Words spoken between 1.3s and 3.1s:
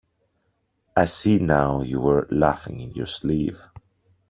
now you were laughing in your